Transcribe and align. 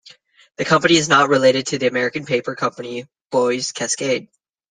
The 0.57 0.65
company 0.65 0.95
is 0.95 1.09
not 1.09 1.29
related 1.29 1.67
to 1.67 1.87
American 1.87 2.25
paper 2.25 2.55
company 2.55 3.05
Boise 3.29 3.71
Cascade. 3.71 4.29